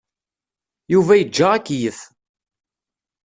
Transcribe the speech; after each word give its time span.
Yuba 0.93 1.13
yeǧǧa 1.15 1.47
akeyyef. 1.55 1.99